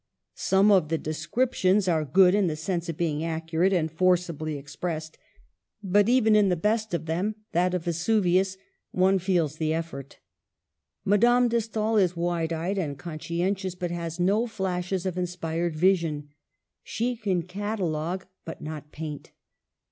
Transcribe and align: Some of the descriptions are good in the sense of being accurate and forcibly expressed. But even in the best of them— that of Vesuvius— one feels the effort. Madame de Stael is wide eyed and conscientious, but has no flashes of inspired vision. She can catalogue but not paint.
Some 0.33 0.71
of 0.71 0.89
the 0.89 0.97
descriptions 0.97 1.87
are 1.87 2.03
good 2.03 2.33
in 2.33 2.47
the 2.47 2.55
sense 2.55 2.89
of 2.89 2.97
being 2.97 3.23
accurate 3.23 3.71
and 3.71 3.91
forcibly 3.91 4.57
expressed. 4.57 5.19
But 5.83 6.09
even 6.09 6.35
in 6.35 6.49
the 6.49 6.55
best 6.55 6.95
of 6.95 7.05
them— 7.05 7.35
that 7.51 7.75
of 7.75 7.83
Vesuvius— 7.85 8.57
one 8.91 9.19
feels 9.19 9.57
the 9.57 9.75
effort. 9.75 10.17
Madame 11.05 11.49
de 11.49 11.61
Stael 11.61 11.97
is 11.97 12.17
wide 12.17 12.51
eyed 12.51 12.79
and 12.79 12.97
conscientious, 12.97 13.75
but 13.75 13.91
has 13.91 14.19
no 14.19 14.47
flashes 14.47 15.05
of 15.05 15.19
inspired 15.19 15.75
vision. 15.75 16.29
She 16.81 17.15
can 17.15 17.43
catalogue 17.43 18.25
but 18.43 18.59
not 18.59 18.91
paint. 18.91 19.33